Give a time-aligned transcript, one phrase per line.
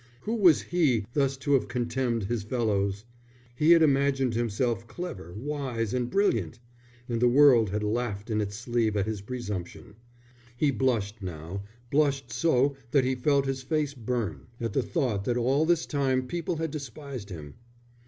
[0.21, 3.05] Who was he thus to have contemned his fellows?
[3.55, 6.57] He had imagined himself clever, wise, and brilliant;
[7.07, 9.97] and the world had laughed in its sleeve at his presumption.
[10.57, 15.37] He blushed now, blushed so that he felt his face burn, at the thought that
[15.37, 17.53] all this time people had despised him.